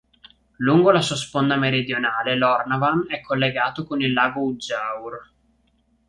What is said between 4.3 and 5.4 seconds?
Uddjaure.